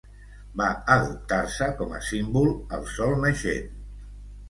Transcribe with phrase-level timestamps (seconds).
[0.61, 3.73] Va adoptar com a símbol el sol naixent.